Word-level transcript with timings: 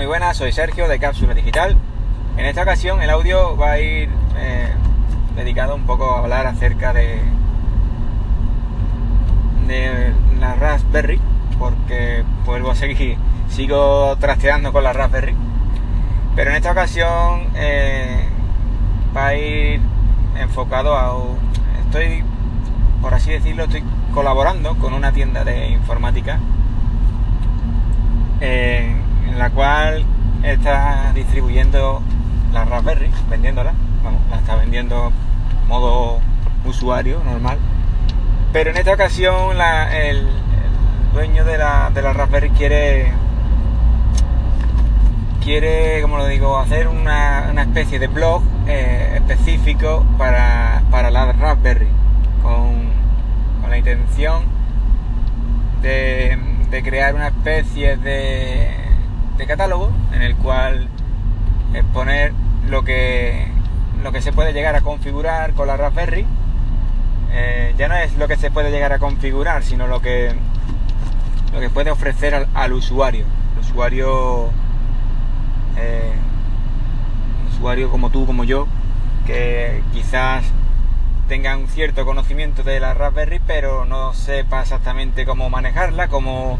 muy 0.00 0.06
buenas, 0.06 0.38
soy 0.38 0.50
Sergio 0.50 0.88
de 0.88 0.98
Cápsula 0.98 1.34
Digital. 1.34 1.76
En 2.38 2.46
esta 2.46 2.62
ocasión 2.62 3.02
el 3.02 3.10
audio 3.10 3.54
va 3.54 3.72
a 3.72 3.80
ir 3.80 4.08
eh, 4.34 4.72
dedicado 5.36 5.74
un 5.74 5.84
poco 5.84 6.10
a 6.10 6.20
hablar 6.20 6.46
acerca 6.46 6.94
de, 6.94 7.20
de 9.66 10.14
la 10.40 10.54
Raspberry, 10.54 11.20
porque 11.58 12.24
vuelvo 12.46 12.70
a 12.70 12.76
seguir, 12.76 13.18
sigo 13.50 14.16
trasteando 14.16 14.72
con 14.72 14.84
la 14.84 14.94
Raspberry. 14.94 15.36
Pero 16.34 16.48
en 16.48 16.56
esta 16.56 16.70
ocasión 16.70 17.48
eh, 17.54 18.26
va 19.14 19.26
a 19.26 19.34
ir 19.34 19.82
enfocado 20.38 20.96
a... 20.96 21.14
Estoy, 21.84 22.24
por 23.02 23.12
así 23.12 23.32
decirlo, 23.32 23.64
estoy 23.64 23.84
colaborando 24.14 24.78
con 24.78 24.94
una 24.94 25.12
tienda 25.12 25.44
de 25.44 25.68
informática 25.68 26.40
eh, 28.40 28.96
en 29.30 29.38
la 29.38 29.50
cual 29.50 30.04
está 30.42 31.12
distribuyendo 31.14 32.02
la 32.52 32.64
Raspberry, 32.64 33.10
vendiéndola, 33.28 33.72
vamos, 34.02 34.20
la 34.30 34.36
está 34.36 34.56
vendiendo 34.56 35.12
modo 35.68 36.20
usuario 36.64 37.22
normal. 37.24 37.58
Pero 38.52 38.70
en 38.70 38.76
esta 38.76 38.92
ocasión 38.92 39.56
el, 39.92 40.28
dueño 41.14 41.44
de 41.44 41.58
la, 41.58 41.90
de 41.94 42.02
la 42.02 42.12
Raspberry 42.12 42.50
quiere 42.50 43.12
quiere, 45.40 46.02
como 46.02 46.18
lo 46.18 46.26
digo, 46.26 46.58
hacer 46.58 46.86
una, 46.86 47.50
especie 47.62 47.98
de 47.98 48.08
blog 48.08 48.42
eh, 48.66 49.12
específico 49.16 50.04
para, 50.18 50.82
para, 50.90 51.10
la 51.10 51.32
Raspberry, 51.32 51.88
con, 52.42 52.90
con 53.60 53.70
la 53.70 53.78
intención 53.78 54.44
de, 55.82 56.38
de, 56.70 56.82
crear 56.82 57.14
una 57.14 57.28
especie 57.28 57.96
de, 57.96 58.79
de, 59.40 59.46
catálogo 59.46 59.90
en 60.12 60.22
el 60.22 60.36
cual 60.36 60.88
exponer 61.74 62.32
lo 62.68 62.84
que, 62.84 63.46
lo 64.02 64.12
que 64.12 64.20
se 64.22 64.32
puede 64.32 64.52
llegar 64.52 64.76
a 64.76 64.82
configurar 64.82 65.54
con 65.54 65.66
la 65.66 65.76
Raspberry. 65.76 66.26
Eh, 67.32 67.74
ya 67.78 67.88
no 67.88 67.96
es 67.96 68.16
lo 68.16 68.28
que 68.28 68.36
se 68.36 68.50
puede 68.50 68.70
llegar 68.70 68.92
a 68.92 68.98
configurar, 68.98 69.62
sino 69.62 69.86
lo 69.86 70.00
que, 70.00 70.34
lo 71.52 71.60
que 71.60 71.70
puede 71.70 71.90
ofrecer 71.90 72.48
al, 72.52 72.72
usuario. 72.72 73.24
Usuario 73.60 74.50
eh, 75.78 76.12
usuario 77.52 77.90
como 77.90 78.10
tú, 78.10 78.26
como 78.26 78.44
yo, 78.44 78.66
que 79.26 79.82
quizás 79.92 80.44
tengan 81.28 81.68
cierto 81.68 82.04
conocimiento 82.04 82.62
de 82.62 82.80
la 82.80 82.94
Raspberry, 82.94 83.40
pero 83.46 83.84
no 83.84 84.12
sepa 84.12 84.62
exactamente 84.62 85.24
cómo 85.24 85.48
manejarla, 85.48 86.08
cómo, 86.08 86.58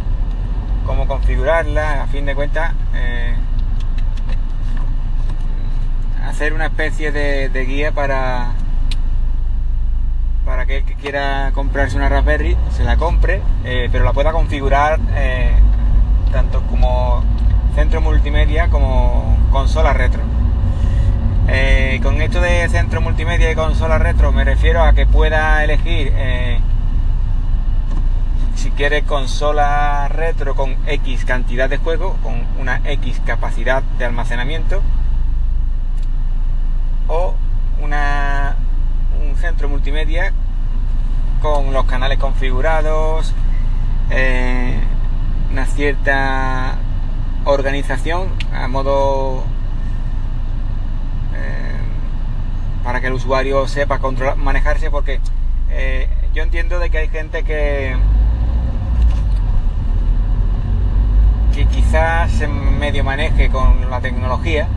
cómo 0.90 1.06
configurarla, 1.06 2.02
a 2.02 2.06
fin 2.08 2.26
de 2.26 2.34
cuentas, 2.34 2.72
eh, 2.96 3.32
hacer 6.26 6.52
una 6.52 6.66
especie 6.66 7.12
de, 7.12 7.64
guía 7.64 7.92
para, 7.92 8.54
para 10.44 10.66
que 10.66 10.78
el 10.78 10.84
que 10.84 10.94
quiera 10.94 11.52
comprarse 11.54 11.96
una 11.96 12.08
Raspberry 12.08 12.56
se 12.72 12.82
la 12.82 12.96
compre, 12.96 13.40
eh, 13.62 13.88
pero 13.92 14.02
la 14.02 14.12
pueda 14.12 14.32
configurar 14.32 14.98
eh, 15.14 15.52
tanto 16.32 16.60
como 16.62 17.22
centro 17.76 18.00
multimedia 18.00 18.68
como 18.68 19.38
consola 19.52 19.92
retro. 19.92 20.22
Con 22.02 22.20
esto 22.22 22.40
de 22.40 22.68
centro 22.68 23.00
multimedia 23.00 23.50
y 23.50 23.54
consola 23.54 23.98
retro 23.98 24.32
me 24.32 24.42
refiero 24.42 24.82
a 24.82 24.94
que 24.94 25.06
pueda 25.06 25.62
elegir 25.62 26.12
eh, 28.80 28.84
si 28.84 28.88
quiere 28.88 29.02
consola 29.02 30.08
retro 30.08 30.54
con 30.54 30.76
X 30.86 31.26
cantidad 31.26 31.68
de 31.68 31.76
juego, 31.76 32.16
con 32.22 32.46
una 32.58 32.80
X 32.84 33.20
capacidad 33.26 33.82
de 33.98 34.06
almacenamiento, 34.06 34.80
o 37.06 37.34
una, 37.82 38.56
un 39.22 39.36
centro 39.36 39.68
multimedia 39.68 40.32
con 41.42 41.72
los 41.72 41.84
canales 41.84 42.18
configurados, 42.18 43.34
eh, 44.10 44.80
una 45.50 45.66
cierta 45.66 46.76
organización 47.44 48.28
a 48.52 48.66
modo 48.66 49.44
eh, 51.34 51.80
para 52.82 53.00
que 53.02 53.08
el 53.08 53.12
usuario 53.12 53.68
sepa 53.68 53.98
controlar, 53.98 54.36
manejarse 54.36 54.90
porque 54.90 55.20
eh, 55.70 56.08
yo 56.32 56.42
entiendo 56.42 56.78
de 56.78 56.90
que 56.90 56.98
hay 56.98 57.08
gente 57.08 57.42
que 57.42 57.96
quizás 61.66 62.30
se 62.32 62.48
medio 62.48 63.04
maneje 63.04 63.50
con 63.50 63.90
la 63.90 64.00
tecnología 64.00 64.68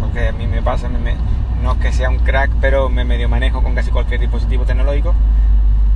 porque 0.00 0.28
a 0.28 0.32
mí 0.32 0.46
me 0.46 0.62
pasa 0.62 0.88
no 0.88 1.72
es 1.72 1.78
que 1.78 1.92
sea 1.92 2.08
un 2.08 2.18
crack 2.18 2.50
pero 2.60 2.88
me 2.88 3.04
medio 3.04 3.28
manejo 3.28 3.62
con 3.62 3.74
casi 3.74 3.90
cualquier 3.90 4.20
dispositivo 4.20 4.64
tecnológico 4.64 5.14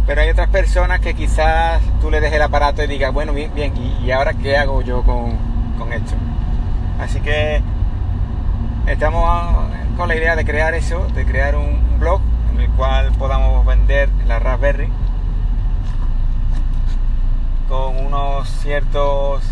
pero 0.07 0.21
hay 0.21 0.31
otras 0.31 0.49
personas 0.49 1.01
que 1.01 1.15
quizás 1.15 1.81
tú 2.01 2.11
le 2.11 2.21
dejes 2.21 2.37
el 2.37 2.43
aparato 2.43 2.83
y 2.83 2.87
digas 2.87 3.13
bueno 3.13 3.33
bien 3.33 3.55
bien 3.55 3.73
y 3.77 4.11
ahora 4.11 4.35
qué 4.35 4.57
hago 4.57 4.83
yo 4.83 5.03
con 5.03 5.53
con 5.83 5.93
esto. 5.93 6.15
Así 7.01 7.21
que 7.21 7.63
estamos 8.87 9.29
con 9.97 10.09
la 10.09 10.17
idea 10.17 10.37
de 10.37 10.45
crear 10.45 10.75
eso, 10.75 11.07
de 11.15 11.25
crear 11.25 11.57
un 11.57 11.99
blog 11.99 12.21
en 12.53 12.61
el 12.61 12.71
cual 12.71 13.13
podamos 13.19 13.65
vender 13.67 14.09
la 14.27 14.39
Raspberry 14.39 14.89
con 17.69 18.07
unos 18.07 18.49
ciertos 18.49 19.43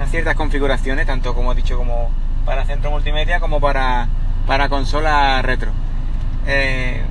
unas 0.00 0.10
ciertas 0.10 0.34
configuraciones, 0.34 1.06
tanto 1.06 1.34
como 1.34 1.52
he 1.52 1.54
dicho 1.54 1.76
como 1.76 2.10
para 2.46 2.64
centro 2.64 2.90
multimedia 2.90 3.38
como 3.38 3.60
para, 3.60 4.08
para 4.46 4.68
consola 4.68 5.42
retro. 5.42 5.72
Eh, 6.46 7.02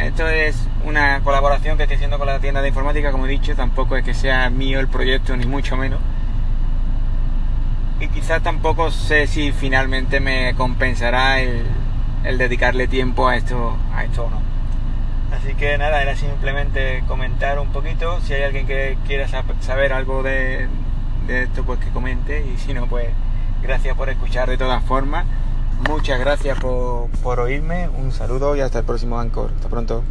esto 0.00 0.28
es 0.28 0.68
una 0.84 1.20
colaboración 1.20 1.76
que 1.76 1.84
estoy 1.84 1.96
haciendo 1.96 2.18
con 2.18 2.26
la 2.26 2.38
tienda 2.38 2.60
de 2.60 2.68
informática, 2.68 3.12
como 3.12 3.26
he 3.26 3.30
dicho, 3.30 3.54
tampoco 3.56 3.96
es 3.96 4.04
que 4.04 4.14
sea 4.14 4.50
mío 4.50 4.78
el 4.78 4.88
proyecto, 4.88 5.36
ni 5.36 5.46
mucho 5.46 5.76
menos 5.76 6.00
y 8.00 8.08
quizás 8.08 8.42
tampoco 8.42 8.90
sé 8.90 9.26
si 9.26 9.52
finalmente 9.52 10.20
me 10.20 10.54
compensará 10.54 11.40
el, 11.40 11.66
dedicarle 12.38 12.86
tiempo 12.86 13.26
a 13.26 13.36
esto, 13.36 13.76
a 13.92 14.04
esto 14.04 14.26
o 14.26 14.30
no. 14.30 14.40
Así 15.36 15.54
que 15.54 15.76
nada, 15.78 16.00
era 16.02 16.14
simplemente 16.14 17.02
comentar 17.08 17.58
un 17.58 17.68
poquito. 17.68 18.20
Si 18.20 18.34
hay 18.34 18.42
alguien 18.42 18.66
que 18.66 18.96
quiera 19.06 19.26
saber 19.60 19.92
algo 19.92 20.22
esto, 21.28 21.62
pues 21.64 21.78
que 21.80 21.90
comente. 21.90 22.44
Y 22.46 22.56
si 22.58 22.74
no, 22.74 22.86
pues 22.86 23.08
gracias 23.62 23.96
por 23.96 24.08
escuchar 24.08 24.48
de 24.48 24.58
todas 24.58 24.82
formas. 24.84 25.26
Muchas 25.88 26.18
gracias 26.18 26.58
por, 26.58 27.08
por 27.22 27.40
oírme. 27.40 27.88
Un 27.88 28.12
saludo 28.12 28.56
y 28.56 28.60
hasta 28.60 28.80
el 28.80 28.84
próximo 28.84 29.18
Anchor. 29.18 29.52
Hasta 29.54 29.68
pronto. 29.68 30.02